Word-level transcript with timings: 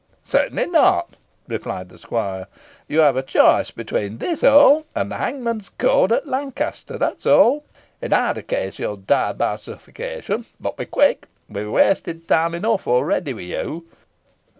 "Certainly 0.23 0.65
not," 0.65 1.15
replied 1.47 1.89
the 1.89 1.99
squire. 1.99 2.47
"You 2.87 3.01
have 3.01 3.15
a 3.15 3.21
choice 3.21 3.69
between 3.69 4.17
this 4.17 4.41
hole 4.41 4.87
and 4.95 5.11
the 5.11 5.17
hangman's 5.17 5.69
cord 5.69 6.11
at 6.11 6.25
Lancaster, 6.27 6.97
that 6.97 7.17
is 7.17 7.27
all. 7.27 7.65
In 8.01 8.11
either 8.11 8.41
case 8.41 8.79
you 8.79 8.87
will 8.87 8.95
die 8.97 9.33
by 9.33 9.57
suffocation. 9.57 10.47
But 10.59 10.77
be 10.77 10.85
quick 10.87 11.27
we 11.47 11.61
have 11.61 11.69
wasted 11.69 12.27
time 12.27 12.55
enough 12.55 12.87
already 12.87 13.31
with 13.35 13.45
you." 13.45 13.85